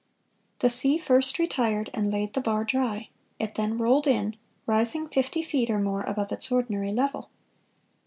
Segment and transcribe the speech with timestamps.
[0.61, 4.35] The sea first retired, and laid the bar dry; it then rolled in,
[4.65, 7.29] rising fifty feet or more above its ordinary level."